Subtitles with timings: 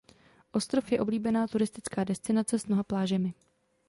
[0.51, 3.31] Ostrov je oblíbená turistická destinace s mnoha plážemi.